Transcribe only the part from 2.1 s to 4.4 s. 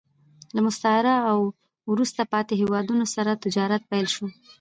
پاتې هېوادونو سره تجارت پیل شو